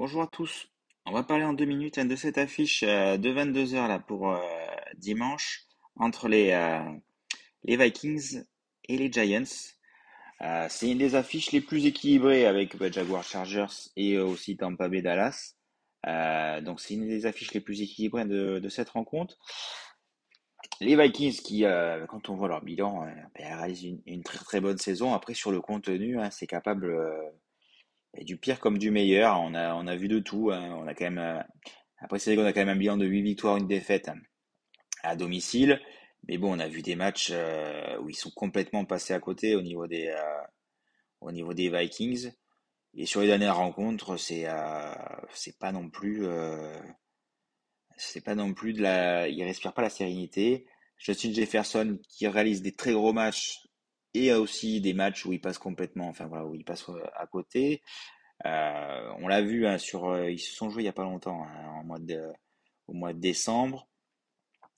Bonjour 0.00 0.22
à 0.22 0.28
tous. 0.28 0.66
On 1.04 1.12
va 1.12 1.22
parler 1.22 1.44
en 1.44 1.52
deux 1.52 1.66
minutes 1.66 1.98
hein, 1.98 2.06
de 2.06 2.16
cette 2.16 2.38
affiche 2.38 2.82
euh, 2.84 3.18
de 3.18 3.28
22 3.28 3.74
heures 3.74 3.86
là 3.86 3.98
pour 3.98 4.30
euh, 4.30 4.38
dimanche 4.96 5.66
entre 5.94 6.26
les, 6.26 6.52
euh, 6.52 6.80
les 7.64 7.76
Vikings 7.76 8.44
et 8.88 8.96
les 8.96 9.12
Giants. 9.12 9.44
c'est 10.70 10.90
une 10.90 10.96
des 10.96 11.16
affiches 11.16 11.52
les 11.52 11.60
plus 11.60 11.84
équilibrées 11.84 12.46
avec 12.46 12.78
bah, 12.78 12.90
Jaguar 12.90 13.22
Chargers 13.22 13.90
et 13.94 14.16
aussi 14.16 14.56
Tampa 14.56 14.88
Bay 14.88 15.02
Dallas. 15.02 15.54
donc 16.62 16.80
c'est 16.80 16.94
une 16.94 17.06
des 17.06 17.26
affiches 17.26 17.52
les 17.52 17.60
plus 17.60 17.82
équilibrées 17.82 18.24
de, 18.24 18.68
cette 18.70 18.88
rencontre. 18.88 19.36
Les 20.80 20.96
Vikings 20.96 21.42
qui, 21.42 21.66
quand 22.08 22.30
on 22.30 22.36
voit 22.36 22.48
leur 22.48 22.62
bilan, 22.62 23.04
ben, 23.34 23.54
réalisent 23.54 23.98
une, 24.06 24.22
très 24.22 24.38
très 24.38 24.62
bonne 24.62 24.78
saison. 24.78 25.12
Après 25.12 25.34
sur 25.34 25.52
le 25.52 25.60
contenu, 25.60 26.18
hein, 26.18 26.30
c'est 26.30 26.46
capable 26.46 26.90
du 28.18 28.36
pire 28.36 28.60
comme 28.60 28.78
du 28.78 28.90
meilleur. 28.90 29.40
On 29.40 29.54
a, 29.54 29.74
on 29.74 29.86
a 29.86 29.96
vu 29.96 30.08
de 30.08 30.18
tout. 30.18 30.50
Hein. 30.52 30.74
On 30.78 30.86
a 30.86 30.94
quand 30.94 31.04
même, 31.04 31.18
euh, 31.18 31.42
après 31.98 32.18
c'est 32.18 32.36
on 32.36 32.44
a 32.44 32.52
quand 32.52 32.60
même 32.60 32.68
un 32.68 32.76
bilan 32.76 32.96
de 32.96 33.06
8 33.06 33.22
victoires, 33.22 33.56
une 33.56 33.66
défaite 33.66 34.10
à 35.02 35.16
domicile. 35.16 35.80
Mais 36.28 36.38
bon, 36.38 36.54
on 36.54 36.58
a 36.58 36.68
vu 36.68 36.82
des 36.82 36.96
matchs 36.96 37.30
euh, 37.32 37.98
où 38.00 38.10
ils 38.10 38.14
sont 38.14 38.30
complètement 38.30 38.84
passés 38.84 39.14
à 39.14 39.20
côté 39.20 39.54
au 39.54 39.62
niveau 39.62 39.86
des, 39.86 40.08
euh, 40.08 40.42
au 41.20 41.32
niveau 41.32 41.54
des 41.54 41.70
Vikings. 41.70 42.32
Et 42.94 43.06
sur 43.06 43.20
les 43.20 43.28
dernières 43.28 43.56
rencontres, 43.56 44.16
c'est, 44.16 44.46
c'est 45.32 45.56
pas 45.60 45.70
non 45.70 45.88
plus, 45.88 46.26
c'est 47.96 48.24
pas 48.24 48.34
non 48.34 48.52
plus 48.52 48.72
de 48.72 48.82
la, 48.82 49.28
il 49.28 49.40
respire 49.44 49.72
pas 49.72 49.82
la 49.82 49.90
sérénité. 49.90 50.66
Justin 50.98 51.32
Jefferson 51.32 52.00
qui 52.08 52.26
réalise 52.26 52.62
des 52.62 52.72
très 52.72 52.92
gros 52.92 53.12
matchs 53.12 53.69
et 54.14 54.32
aussi 54.32 54.80
des 54.80 54.92
matchs 54.92 55.24
où 55.26 55.32
il 55.32 55.40
passe 55.40 55.58
complètement, 55.58 56.08
enfin 56.08 56.26
voilà, 56.26 56.46
où 56.46 56.54
il 56.54 56.64
passe 56.64 56.88
euh, 56.88 57.02
à 57.14 57.26
côté. 57.26 57.82
Euh, 58.46 59.12
on 59.18 59.28
l'a 59.28 59.42
vu 59.42 59.66
hein, 59.66 59.78
sur, 59.78 60.08
euh, 60.08 60.30
ils 60.30 60.38
se 60.38 60.54
sont 60.54 60.70
joués 60.70 60.82
il 60.82 60.86
y 60.86 60.88
a 60.88 60.92
pas 60.92 61.04
longtemps, 61.04 61.44
hein, 61.44 61.82
mois 61.84 61.98
de, 61.98 62.22
au 62.88 62.94
mois 62.94 63.12
de 63.12 63.20
décembre. 63.20 63.88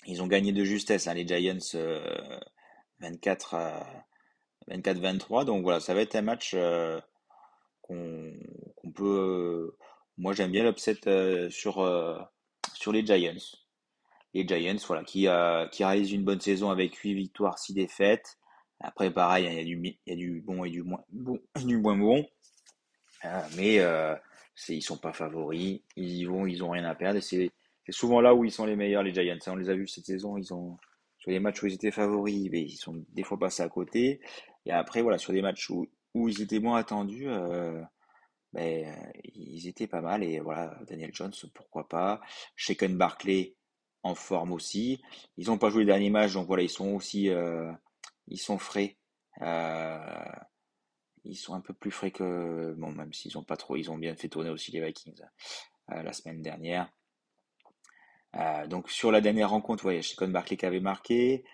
Ils 0.06 0.22
ont 0.22 0.26
gagné 0.26 0.52
de 0.52 0.64
justesse, 0.64 1.06
hein, 1.06 1.14
les 1.14 1.26
Giants 1.26 1.58
24 3.00 3.56
24-23. 4.68 5.44
Donc 5.44 5.62
voilà, 5.62 5.80
ça 5.80 5.94
va 5.94 6.00
être 6.00 6.16
un 6.16 6.22
match 6.22 6.56
qu'on 7.80 8.32
peut. 8.94 9.76
moi, 10.18 10.32
j'aime 10.32 10.50
bien 10.50 10.64
l'upset 10.64 10.98
sur 11.50 12.28
sur 12.74 12.92
les 12.92 13.06
Giants. 13.06 13.58
Les 14.34 14.46
Giants, 14.46 14.84
voilà, 14.86 15.04
qui 15.04 15.28
qui 15.72 15.84
réalisent 15.84 16.12
une 16.12 16.24
bonne 16.24 16.40
saison 16.40 16.70
avec 16.70 16.96
8 16.96 17.14
victoires, 17.14 17.58
6 17.58 17.74
défaites. 17.74 18.38
Après, 18.82 19.10
pareil, 19.12 19.46
il 19.46 19.54
y 19.54 19.60
a 19.60 19.64
du, 19.64 19.98
y 20.06 20.12
a 20.12 20.16
du 20.16 20.40
bon 20.40 20.64
et 20.64 20.70
du 20.70 20.82
moins 20.82 21.02
bon. 21.10 21.38
Du 21.64 21.78
moins 21.78 21.96
bon. 21.96 22.26
Euh, 23.24 23.42
mais 23.56 23.78
euh, 23.78 24.14
ils 24.68 24.82
sont 24.82 24.98
pas 24.98 25.12
favoris. 25.12 25.80
Ils 25.96 26.12
y 26.12 26.24
vont, 26.24 26.46
ils 26.46 26.62
ont 26.64 26.70
rien 26.70 26.84
à 26.84 26.94
perdre. 26.94 27.18
Et 27.18 27.22
c'est 27.22 27.50
souvent 27.90 28.20
là 28.20 28.34
où 28.34 28.44
ils 28.44 28.52
sont 28.52 28.66
les 28.66 28.76
meilleurs, 28.76 29.02
les 29.02 29.14
Giants. 29.14 29.38
On 29.46 29.56
les 29.56 29.70
a 29.70 29.74
vus 29.74 29.88
cette 29.88 30.06
saison. 30.06 30.36
Ils 30.36 30.52
ont 30.52 30.78
sur 31.18 31.30
les 31.30 31.38
matchs 31.38 31.62
où 31.62 31.66
ils 31.66 31.74
étaient 31.74 31.92
favoris, 31.92 32.48
mais 32.50 32.62
ils 32.62 32.76
sont 32.76 33.04
des 33.10 33.22
fois 33.22 33.38
passés 33.38 33.62
à 33.62 33.68
côté. 33.68 34.20
Et 34.66 34.72
après, 34.72 35.02
voilà, 35.02 35.18
sur 35.18 35.32
des 35.32 35.42
matchs 35.42 35.70
où, 35.70 35.86
où 36.14 36.28
ils 36.28 36.42
étaient 36.42 36.58
moins 36.58 36.78
attendus, 36.78 37.28
euh, 37.28 37.80
ben, 38.52 38.92
ils 39.34 39.68
étaient 39.68 39.86
pas 39.86 40.00
mal. 40.00 40.24
Et 40.24 40.40
voilà, 40.40 40.76
Daniel 40.88 41.14
Jones, 41.14 41.32
pourquoi 41.54 41.88
pas. 41.88 42.20
Shaken 42.56 42.96
Barkley 42.96 43.54
en 44.02 44.14
forme 44.14 44.52
aussi. 44.52 45.00
Ils 45.36 45.46
n'ont 45.46 45.58
pas 45.58 45.70
joué 45.70 45.80
le 45.82 45.86
dernier 45.86 46.10
match, 46.10 46.32
donc 46.34 46.46
voilà, 46.48 46.62
ils 46.62 46.68
sont 46.68 46.94
aussi 46.94 47.28
euh, 47.28 47.70
ils 48.28 48.38
sont 48.38 48.58
frais. 48.58 48.96
Euh, 49.40 50.32
ils 51.24 51.36
sont 51.36 51.54
un 51.54 51.60
peu 51.60 51.72
plus 51.72 51.90
frais 51.90 52.10
que 52.10 52.74
bon, 52.76 52.92
même 52.92 53.12
s'ils 53.12 53.38
ont 53.38 53.44
pas 53.44 53.56
trop, 53.56 53.76
ils 53.76 53.90
ont 53.90 53.98
bien 53.98 54.16
fait 54.16 54.28
tourner 54.28 54.50
aussi 54.50 54.72
les 54.72 54.84
Vikings 54.84 55.22
euh, 55.92 56.02
la 56.02 56.12
semaine 56.12 56.42
dernière. 56.42 56.90
Euh, 58.34 58.66
donc 58.66 58.90
sur 58.90 59.12
la 59.12 59.20
dernière 59.20 59.50
rencontre, 59.50 59.82
voyez, 59.82 60.02
Shekon 60.02 60.28
Barkley 60.28 60.56
qui 60.56 60.66
avait 60.66 60.80
marqué, 60.80 61.44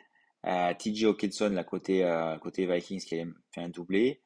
TJ 0.44 1.04
Hawkinson 1.04 1.50
la 1.50 1.64
côté 1.64 2.08
côté 2.40 2.66
Vikings 2.66 3.04
qui 3.04 3.20
avait 3.20 3.30
fait 3.52 3.60
un 3.60 3.68
doublé. 3.68 4.22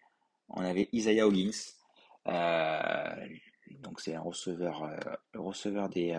On 0.48 0.62
avait 0.62 0.88
Isaiah 0.92 1.26
Hoggins, 1.26 1.50
donc 3.80 4.00
c'est 4.00 4.14
un 4.14 4.20
receveur, 4.20 4.88
receveur 5.34 5.88
des 5.88 6.12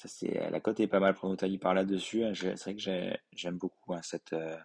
ça, 0.00 0.08
c'est, 0.08 0.40
euh, 0.40 0.48
la 0.48 0.60
cote 0.60 0.80
est 0.80 0.86
pas 0.86 0.98
mal 0.98 1.14
Notali 1.22 1.58
par 1.58 1.74
là-dessus. 1.74 2.24
Hein. 2.24 2.32
C'est 2.34 2.62
vrai 2.62 2.74
que 2.74 3.18
j'aime 3.32 3.58
beaucoup 3.58 3.92
hein, 3.92 4.00
cette, 4.02 4.32
euh, 4.32 4.56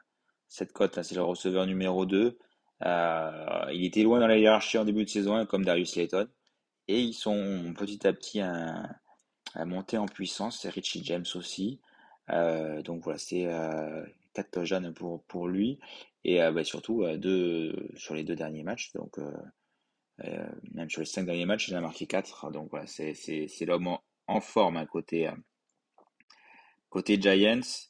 cette 0.48 0.72
cote. 0.72 0.98
Hein. 0.98 1.04
C'est 1.04 1.16
le 1.16 1.24
receveur 1.24 1.66
numéro 1.66 2.06
2. 2.06 2.38
Euh, 2.86 3.66
il 3.74 3.84
était 3.84 4.04
loin 4.04 4.20
dans 4.22 4.28
la 4.28 4.38
hiérarchie 4.38 4.78
en 4.78 4.86
début 4.86 5.04
de 5.04 5.10
saison, 5.10 5.46
comme 5.46 5.66
Darius 5.66 5.98
Layton. 5.98 6.30
Et 6.88 7.02
ils 7.02 7.14
sont 7.14 7.74
petit 7.78 8.08
à 8.08 8.14
petit 8.14 8.40
à, 8.40 8.98
monter 9.66 9.98
en 9.98 10.06
puissance. 10.06 10.62
C'est 10.62 10.70
Richie 10.70 11.04
James 11.04 11.26
aussi. 11.36 11.82
donc 12.30 13.04
voilà, 13.04 13.20
c'est 13.20 13.48
4 14.34 14.64
jeunes 14.64 14.94
pour, 14.94 15.24
pour 15.24 15.50
lui. 15.50 15.80
Et 16.24 16.40
bah, 16.52 16.64
surtout 16.64 17.06
deux, 17.18 17.90
sur 17.96 18.16
les 18.16 18.24
deux 18.24 18.36
derniers 18.36 18.64
matchs. 18.64 18.94
Donc 18.94 19.18
même 20.74 20.90
sur 20.90 21.02
les 21.02 21.06
cinq 21.06 21.26
derniers 21.26 21.46
matchs, 21.46 21.68
il 21.70 21.76
a 21.76 21.82
marqué 21.82 22.06
4. 22.06 22.52
Donc 22.52 22.70
voilà, 22.70 22.88
c'est 22.88 23.66
l'homme 23.66 23.88
en 23.88 24.02
forme 24.42 24.78
à 24.78 24.86
côté, 24.86 25.28
euh, 25.28 25.36
côté 26.90 27.20
Giants. 27.22 27.90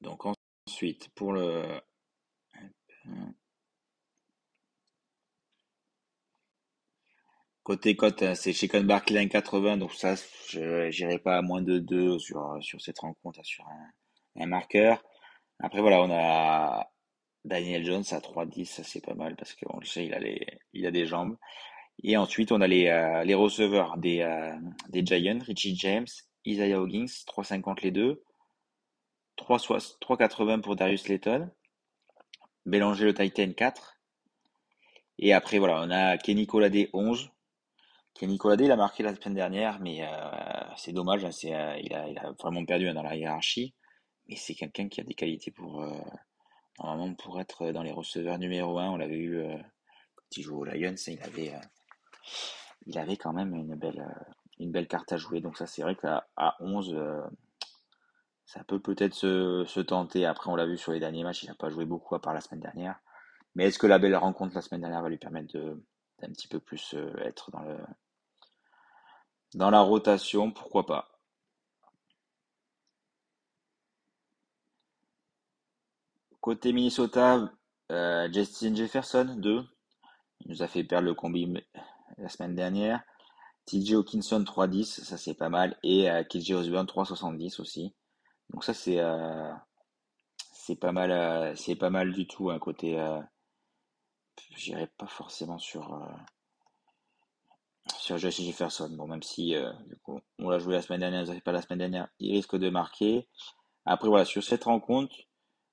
Donc 0.00 0.24
ensuite, 0.66 1.08
pour 1.14 1.32
le... 1.32 1.80
Côté 7.62 7.96
cote, 7.96 8.22
euh, 8.22 8.34
c'est 8.34 8.52
chez 8.52 8.68
Barkley 8.82 9.26
80, 9.26 9.78
donc 9.78 9.94
ça, 9.94 10.16
je 10.50 10.90
n'irai 10.90 11.18
pas 11.18 11.38
à 11.38 11.42
moins 11.42 11.62
de 11.62 11.78
2 11.78 12.18
sur, 12.18 12.58
sur 12.60 12.78
cette 12.82 12.98
rencontre, 12.98 13.42
sur 13.42 13.64
un, 14.36 14.46
marqueur. 14.46 15.02
Après, 15.60 15.80
voilà, 15.80 16.02
on 16.02 16.10
a 16.12 16.86
Daniel 17.46 17.82
Jones 17.84 18.04
à 18.10 18.20
3-10, 18.20 18.66
ça 18.66 18.84
c'est 18.84 19.00
pas 19.00 19.14
mal 19.14 19.34
parce 19.36 19.54
qu'on 19.54 19.78
le 19.80 19.86
sait, 19.86 20.04
il 20.04 20.12
a, 20.12 20.18
les, 20.18 20.46
il 20.74 20.84
a 20.86 20.90
des 20.90 21.06
jambes. 21.06 21.38
Et 22.02 22.16
ensuite, 22.16 22.52
on 22.52 22.60
a 22.60 22.66
les, 22.66 22.88
euh, 22.88 23.24
les 23.24 23.34
receveurs 23.34 23.96
des, 23.96 24.20
euh, 24.20 24.54
des 24.88 25.04
Giants, 25.04 25.38
Richie 25.46 25.76
James, 25.76 26.06
Isaiah 26.44 26.80
Hoggins, 26.80 27.06
3,50 27.26 27.82
les 27.82 27.90
deux, 27.90 28.22
3,80 29.38 30.60
pour 30.60 30.76
Darius 30.76 31.08
Layton, 31.08 31.50
Bélanger 32.66 33.04
le 33.04 33.14
Titan 33.14 33.52
4. 33.52 33.98
Et 35.18 35.32
après, 35.32 35.58
voilà, 35.58 35.82
on 35.82 35.90
a 35.90 36.18
Kenny 36.18 36.46
Colade 36.46 36.88
11. 36.92 37.30
Kenny 38.14 38.38
Colade, 38.38 38.62
il 38.62 38.72
a 38.72 38.76
marqué 38.76 39.02
la 39.02 39.14
semaine 39.14 39.34
dernière, 39.34 39.80
mais 39.80 40.02
euh, 40.02 40.06
c'est 40.76 40.92
dommage, 40.92 41.24
hein, 41.24 41.30
c'est, 41.30 41.50
il, 41.82 41.92
a, 41.94 42.32
vraiment 42.38 42.64
perdu 42.64 42.88
hein, 42.88 42.94
dans 42.94 43.02
la 43.02 43.16
hiérarchie. 43.16 43.74
Mais 44.28 44.36
c'est 44.36 44.54
quelqu'un 44.54 44.88
qui 44.88 45.00
a 45.00 45.04
des 45.04 45.14
qualités 45.14 45.50
pour, 45.50 45.84
pour 47.18 47.40
être 47.40 47.70
dans 47.72 47.82
les 47.82 47.92
receveurs 47.92 48.38
numéro 48.38 48.78
1. 48.78 48.90
On 48.90 48.96
l'avait 48.96 49.18
eu 49.18 49.42
quand 50.14 50.36
il 50.36 50.42
jouait 50.42 50.56
aux 50.56 50.64
Lions, 50.64 50.94
il 51.06 51.22
avait 51.22 51.52
il 52.86 52.98
avait 52.98 53.16
quand 53.16 53.32
même 53.32 53.54
une 53.54 53.74
belle, 53.74 54.00
euh, 54.00 54.32
une 54.58 54.72
belle 54.72 54.88
carte 54.88 55.12
à 55.12 55.16
jouer. 55.16 55.40
Donc 55.40 55.56
ça, 55.56 55.66
c'est 55.66 55.82
vrai 55.82 55.96
qu'à 55.96 56.26
à 56.36 56.56
11, 56.60 56.94
euh, 56.94 57.22
ça 58.44 58.64
peut 58.64 58.80
peut-être 58.80 59.14
se, 59.14 59.80
tenter. 59.80 60.26
Après, 60.26 60.50
on 60.50 60.56
l'a 60.56 60.66
vu 60.66 60.76
sur 60.76 60.92
les 60.92 61.00
derniers 61.00 61.24
matchs, 61.24 61.42
il 61.44 61.48
n'a 61.48 61.54
pas 61.54 61.70
joué 61.70 61.84
beaucoup 61.84 62.14
à 62.14 62.20
part 62.20 62.34
la 62.34 62.40
semaine 62.40 62.60
dernière. 62.60 62.98
Mais 63.54 63.66
est-ce 63.66 63.78
que 63.78 63.86
la 63.86 63.98
belle 63.98 64.16
rencontre 64.16 64.54
la 64.54 64.62
semaine 64.62 64.80
dernière 64.80 65.02
va 65.02 65.08
lui 65.08 65.18
permettre 65.18 65.52
d'un 65.54 66.28
petit 66.32 66.48
peu 66.48 66.60
plus 66.60 66.94
euh, 66.94 67.12
être 67.18 67.50
dans 67.50 67.62
le 67.62 67.78
dans 69.54 69.70
la 69.70 69.80
rotation? 69.80 70.50
Pourquoi 70.50 70.84
pas? 70.86 71.10
Côté 76.40 76.72
Minnesota, 76.74 77.50
Justin 78.30 78.74
Jefferson 78.74 79.36
2. 79.38 79.64
Il 80.40 80.50
nous 80.50 80.62
a 80.62 80.68
fait 80.68 80.84
perdre 80.84 81.06
le 81.06 81.14
combi 81.14 81.46
la 82.18 82.28
semaine 82.28 82.54
dernière. 82.54 83.02
TJ 83.66 83.94
Hawkinson 83.94 84.42
3.10, 84.42 85.04
ça 85.04 85.16
c'est 85.16 85.34
pas 85.34 85.48
mal. 85.48 85.78
Et 85.82 86.10
euh, 86.10 86.22
KJ 86.22 86.52
Osborne 86.52 86.86
3.70 86.86 87.60
aussi. 87.60 87.94
Donc 88.50 88.64
ça 88.64 88.74
c'est 88.74 88.98
euh, 89.00 89.52
pas 90.80 90.92
mal 90.92 91.10
euh, 91.10 91.54
c'est 91.56 91.76
pas 91.76 91.90
mal 91.90 92.12
du 92.12 92.26
tout 92.26 92.50
un 92.50 92.58
côté 92.58 92.98
euh, 92.98 93.20
j'irai 94.56 94.86
pas 94.86 95.06
forcément 95.06 95.58
sur 95.58 96.00
sur 97.98 98.18
Jesse 98.18 98.42
Jefferson. 98.42 98.90
Bon 98.90 99.06
même 99.06 99.22
si 99.22 99.54
on 100.38 100.48
l'a 100.48 100.58
joué 100.58 100.74
la 100.74 100.82
semaine 100.82 101.00
dernière, 101.00 101.24
pas 101.42 101.52
la 101.52 101.62
semaine 101.62 101.78
dernière, 101.78 102.08
il 102.18 102.32
risque 102.32 102.56
de 102.56 102.70
marquer. 102.70 103.26
Après 103.86 104.08
voilà, 104.08 104.24
sur 104.24 104.42
cette 104.42 104.64
rencontre 104.64 105.14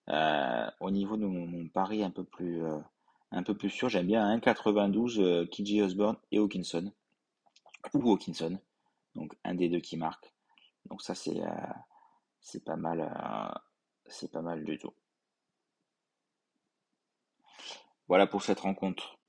au 0.08 0.92
niveau 0.92 1.18
de 1.18 1.26
mon 1.26 1.68
pari 1.70 2.04
un 2.04 2.12
peu 2.12 2.24
plus 2.24 2.62
un 3.32 3.44
peu 3.44 3.56
plus 3.56 3.70
sûr, 3.70 3.90
j'aime 3.90 4.08
bien 4.08 4.38
1,92 4.38 5.22
euh, 5.22 5.46
KJ 5.48 5.82
Osborne 5.82 6.18
et 6.32 6.38
Hawkinson. 6.38 6.92
Ou 7.94 8.12
Hawkinson. 8.12 8.60
Donc 9.16 9.36
un 9.44 9.56
des 9.56 9.70
deux 9.70 9.80
qui 9.80 9.98
marque. 9.98 10.34
Donc 10.86 11.02
ça 11.02 11.16
c'est 11.16 11.42
euh, 11.42 11.74
c'est 12.42 12.64
pas 12.64 12.76
mal 12.76 13.02
euh, 13.02 13.60
c'est 14.08 14.32
pas 14.32 14.42
mal 14.42 14.64
du 14.64 14.78
tout. 14.78 14.94
Voilà 18.08 18.28
pour 18.28 18.44
cette 18.44 18.60
rencontre. 18.60 19.21